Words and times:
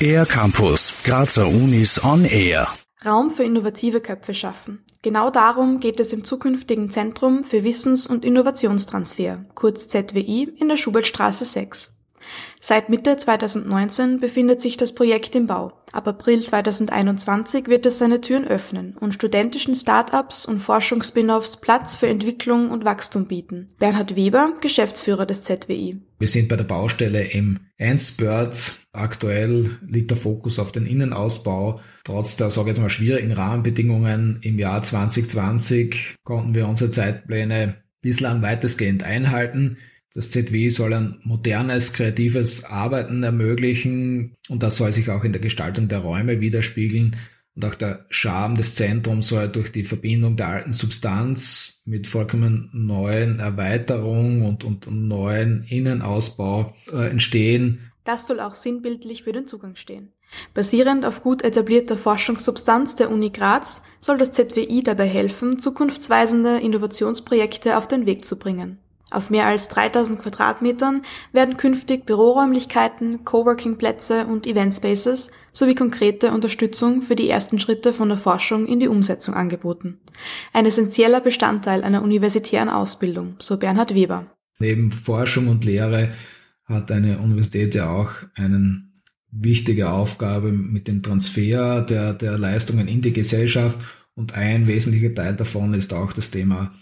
Air 0.00 0.26
Campus, 0.26 0.92
Grazer 1.04 1.46
Unis 1.48 2.02
on 2.04 2.24
Air. 2.24 2.68
Raum 3.04 3.30
für 3.30 3.44
innovative 3.44 4.00
Köpfe 4.00 4.34
schaffen. 4.34 4.84
Genau 5.02 5.30
darum 5.30 5.80
geht 5.80 6.00
es 6.00 6.12
im 6.12 6.24
zukünftigen 6.24 6.90
Zentrum 6.90 7.44
für 7.44 7.64
Wissens- 7.64 8.06
und 8.06 8.24
Innovationstransfer, 8.24 9.44
kurz 9.54 9.88
ZWI, 9.88 10.54
in 10.58 10.68
der 10.68 10.76
Schubertstraße 10.76 11.44
6. 11.44 11.95
Seit 12.60 12.88
Mitte 12.88 13.16
2019 13.16 14.18
befindet 14.18 14.60
sich 14.60 14.76
das 14.76 14.94
Projekt 14.94 15.36
im 15.36 15.46
Bau. 15.46 15.72
Ab 15.92 16.08
April 16.08 16.40
2021 16.40 17.68
wird 17.68 17.86
es 17.86 17.98
seine 17.98 18.20
Türen 18.20 18.46
öffnen 18.46 18.96
und 18.98 19.14
studentischen 19.14 19.74
Start-ups 19.74 20.44
und 20.44 20.58
Forschungsspin-offs 20.58 21.60
Platz 21.60 21.96
für 21.96 22.08
Entwicklung 22.08 22.70
und 22.70 22.84
Wachstum 22.84 23.26
bieten. 23.26 23.68
Bernhard 23.78 24.16
Weber, 24.16 24.54
Geschäftsführer 24.60 25.26
des 25.26 25.42
ZWI. 25.42 26.00
Wir 26.18 26.28
sind 26.28 26.48
bei 26.48 26.56
der 26.56 26.64
Baustelle 26.64 27.22
im 27.30 27.60
1 27.78 28.16
Birds. 28.16 28.80
Aktuell 28.92 29.78
liegt 29.86 30.10
der 30.10 30.16
Fokus 30.16 30.58
auf 30.58 30.72
den 30.72 30.86
Innenausbau. 30.86 31.80
Trotz 32.04 32.36
der, 32.36 32.50
sage 32.50 32.70
ich 32.70 32.76
jetzt 32.76 32.82
mal, 32.82 32.90
schwierigen 32.90 33.32
Rahmenbedingungen 33.32 34.38
im 34.42 34.58
Jahr 34.58 34.82
2020 34.82 36.16
konnten 36.24 36.54
wir 36.54 36.66
unsere 36.66 36.90
Zeitpläne 36.90 37.76
bislang 38.00 38.42
weitestgehend 38.42 39.02
einhalten. 39.02 39.78
Das 40.14 40.30
ZW 40.30 40.68
soll 40.70 40.94
ein 40.94 41.18
modernes, 41.24 41.92
kreatives 41.92 42.64
Arbeiten 42.64 43.22
ermöglichen 43.22 44.34
und 44.48 44.62
das 44.62 44.76
soll 44.76 44.92
sich 44.92 45.10
auch 45.10 45.24
in 45.24 45.32
der 45.32 45.42
Gestaltung 45.42 45.88
der 45.88 45.98
Räume 45.98 46.40
widerspiegeln. 46.40 47.16
Und 47.54 47.64
auch 47.64 47.74
der 47.74 48.04
Charme 48.10 48.56
des 48.56 48.74
Zentrums 48.74 49.28
soll 49.28 49.48
durch 49.48 49.72
die 49.72 49.84
Verbindung 49.84 50.36
der 50.36 50.48
alten 50.48 50.74
Substanz 50.74 51.80
mit 51.86 52.06
vollkommen 52.06 52.68
neuen 52.72 53.40
Erweiterung 53.40 54.42
und, 54.42 54.64
und 54.64 54.86
neuen 54.90 55.64
Innenausbau 55.64 56.74
äh, 56.92 57.08
entstehen. 57.08 57.90
Das 58.04 58.26
soll 58.26 58.40
auch 58.40 58.54
sinnbildlich 58.54 59.22
für 59.22 59.32
den 59.32 59.46
Zugang 59.46 59.74
stehen. 59.74 60.12
Basierend 60.54 61.06
auf 61.06 61.22
gut 61.22 61.42
etablierter 61.42 61.96
Forschungssubstanz 61.96 62.94
der 62.94 63.10
Uni 63.10 63.30
Graz 63.30 63.82
soll 64.00 64.18
das 64.18 64.32
ZWI 64.32 64.82
dabei 64.82 65.06
helfen, 65.06 65.58
zukunftsweisende 65.58 66.58
Innovationsprojekte 66.58 67.78
auf 67.78 67.88
den 67.88 68.06
Weg 68.06 68.24
zu 68.24 68.38
bringen. 68.38 68.78
Auf 69.10 69.30
mehr 69.30 69.46
als 69.46 69.68
3000 69.68 70.20
Quadratmetern 70.20 71.02
werden 71.32 71.56
künftig 71.56 72.06
Büroräumlichkeiten, 72.06 73.24
Coworking-Plätze 73.24 74.26
und 74.26 74.48
Event-Spaces 74.48 75.30
sowie 75.52 75.76
konkrete 75.76 76.32
Unterstützung 76.32 77.02
für 77.02 77.14
die 77.14 77.28
ersten 77.28 77.60
Schritte 77.60 77.92
von 77.92 78.08
der 78.08 78.18
Forschung 78.18 78.66
in 78.66 78.80
die 78.80 78.88
Umsetzung 78.88 79.34
angeboten. 79.34 80.00
Ein 80.52 80.66
essentieller 80.66 81.20
Bestandteil 81.20 81.84
einer 81.84 82.02
universitären 82.02 82.68
Ausbildung, 82.68 83.36
so 83.38 83.58
Bernhard 83.58 83.94
Weber. 83.94 84.26
Neben 84.58 84.90
Forschung 84.90 85.46
und 85.48 85.64
Lehre 85.64 86.10
hat 86.64 86.90
eine 86.90 87.18
Universität 87.18 87.76
ja 87.76 87.90
auch 87.90 88.10
eine 88.34 88.82
wichtige 89.30 89.92
Aufgabe 89.92 90.50
mit 90.50 90.88
dem 90.88 91.02
Transfer 91.04 91.82
der, 91.82 92.12
der 92.12 92.38
Leistungen 92.38 92.88
in 92.88 93.02
die 93.02 93.12
Gesellschaft 93.12 93.78
und 94.14 94.34
ein 94.34 94.66
wesentlicher 94.66 95.14
Teil 95.14 95.36
davon 95.36 95.74
ist 95.74 95.92
auch 95.92 96.12
das 96.12 96.30
Thema 96.30 96.72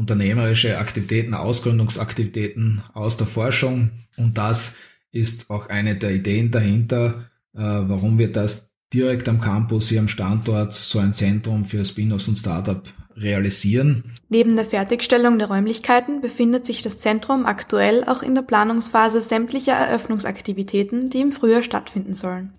unternehmerische 0.00 0.78
Aktivitäten, 0.78 1.34
Ausgründungsaktivitäten 1.34 2.82
aus 2.94 3.16
der 3.16 3.26
Forschung. 3.26 3.90
Und 4.16 4.36
das 4.36 4.76
ist 5.12 5.50
auch 5.50 5.68
eine 5.68 5.96
der 5.96 6.12
Ideen 6.12 6.50
dahinter, 6.50 7.30
äh, 7.54 7.60
warum 7.60 8.18
wir 8.18 8.32
das 8.32 8.72
direkt 8.92 9.28
am 9.28 9.40
Campus 9.40 9.88
hier 9.88 10.00
am 10.00 10.08
Standort 10.08 10.72
so 10.72 10.98
ein 10.98 11.12
Zentrum 11.12 11.64
für 11.64 11.84
Spin-offs 11.84 12.28
und 12.28 12.36
Startup 12.36 12.82
realisieren. 13.16 14.16
Neben 14.28 14.56
der 14.56 14.64
Fertigstellung 14.64 15.38
der 15.38 15.48
Räumlichkeiten 15.48 16.22
befindet 16.22 16.64
sich 16.64 16.82
das 16.82 16.98
Zentrum 16.98 17.44
aktuell 17.44 18.02
auch 18.04 18.22
in 18.22 18.34
der 18.34 18.42
Planungsphase 18.42 19.20
sämtlicher 19.20 19.74
Eröffnungsaktivitäten, 19.74 21.10
die 21.10 21.20
im 21.20 21.32
Frühjahr 21.32 21.62
stattfinden 21.62 22.14
sollen. 22.14 22.52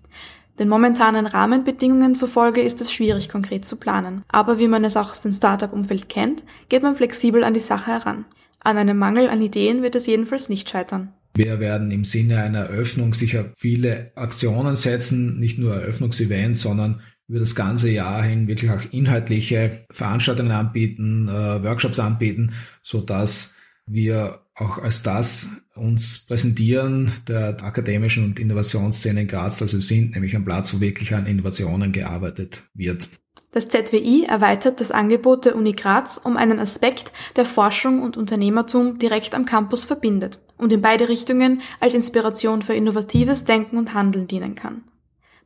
Den 0.58 0.68
momentanen 0.68 1.26
Rahmenbedingungen 1.26 2.14
zufolge 2.14 2.60
ist 2.60 2.80
es 2.80 2.92
schwierig, 2.92 3.28
konkret 3.28 3.64
zu 3.64 3.76
planen. 3.76 4.22
Aber 4.28 4.58
wie 4.58 4.68
man 4.68 4.84
es 4.84 4.96
auch 4.96 5.10
aus 5.10 5.22
dem 5.22 5.32
Startup-Umfeld 5.32 6.08
kennt, 6.08 6.44
geht 6.68 6.82
man 6.82 6.96
flexibel 6.96 7.42
an 7.42 7.54
die 7.54 7.60
Sache 7.60 7.92
heran. 7.92 8.26
An 8.60 8.76
einem 8.76 8.98
Mangel 8.98 9.28
an 9.28 9.40
Ideen 9.40 9.82
wird 9.82 9.94
es 9.94 10.06
jedenfalls 10.06 10.48
nicht 10.48 10.68
scheitern. 10.68 11.12
Wir 11.34 11.60
werden 11.60 11.90
im 11.90 12.04
Sinne 12.04 12.42
einer 12.42 12.60
Eröffnung 12.60 13.14
sicher 13.14 13.52
viele 13.56 14.12
Aktionen 14.14 14.76
setzen, 14.76 15.40
nicht 15.40 15.58
nur 15.58 15.74
Eröffnungsevents, 15.74 16.60
sondern 16.60 17.00
über 17.26 17.40
das 17.40 17.54
ganze 17.54 17.90
Jahr 17.90 18.22
hin 18.22 18.46
wirklich 18.46 18.70
auch 18.70 18.82
inhaltliche 18.90 19.86
Veranstaltungen 19.90 20.52
anbieten, 20.52 21.28
äh, 21.28 21.62
Workshops 21.62 21.98
anbieten, 21.98 22.52
so 22.82 23.00
dass 23.00 23.56
wir 23.86 24.40
auch 24.54 24.78
als 24.78 25.02
das 25.02 25.62
uns 25.74 26.26
präsentieren 26.26 27.10
der 27.26 27.62
akademischen 27.62 28.24
und 28.24 28.38
Innovationsszene 28.38 29.22
in 29.22 29.28
Graz, 29.28 29.62
also 29.62 29.80
sind 29.80 30.12
nämlich 30.12 30.36
ein 30.36 30.44
Platz, 30.44 30.74
wo 30.74 30.80
wirklich 30.80 31.14
an 31.14 31.26
Innovationen 31.26 31.92
gearbeitet 31.92 32.64
wird. 32.74 33.08
Das 33.52 33.68
ZWI 33.68 34.24
erweitert 34.24 34.80
das 34.80 34.90
Angebot 34.90 35.44
der 35.44 35.56
Uni 35.56 35.72
Graz 35.72 36.18
um 36.22 36.38
einen 36.38 36.58
Aspekt, 36.58 37.12
der 37.36 37.44
Forschung 37.44 38.02
und 38.02 38.16
Unternehmertum 38.16 38.98
direkt 38.98 39.34
am 39.34 39.44
Campus 39.44 39.84
verbindet 39.84 40.40
und 40.56 40.72
in 40.72 40.80
beide 40.80 41.08
Richtungen 41.08 41.60
als 41.78 41.92
Inspiration 41.92 42.62
für 42.62 42.72
innovatives 42.74 43.44
Denken 43.44 43.76
und 43.76 43.92
Handeln 43.92 44.26
dienen 44.26 44.54
kann. 44.54 44.84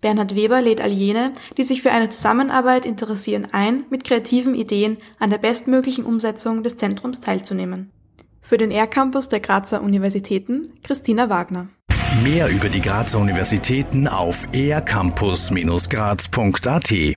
Bernhard 0.01 0.37
Weber 0.37 0.63
lädt 0.63 0.81
all 0.81 0.93
jene, 0.93 1.33
die 1.57 1.65
sich 1.65 1.83
für 1.83 1.91
eine 1.91 2.09
Zusammenarbeit 2.09 2.87
interessieren, 2.87 3.49
ein, 3.51 3.85
mit 3.91 4.05
kreativen 4.05 4.55
Ideen 4.55 4.99
an 5.19 5.31
der 5.31 5.39
bestmöglichen 5.39 6.05
Umsetzung 6.05 6.63
des 6.63 6.77
Zentrums 6.77 7.21
teilzunehmen. 7.21 7.91
Für 8.49 8.59
den 8.59 8.71
R-Campus 8.71 9.29
der 9.29 9.41
Grazer 9.41 9.83
Universitäten 9.83 10.73
Christina 10.85 11.29
Wagner. 11.29 11.67
Mehr 12.23 12.49
über 12.49 12.69
die 12.69 12.81
Grazer 12.81 13.19
Universitäten 13.19 14.07
auf 14.07 14.47
ercampus-graz.at 14.55 17.15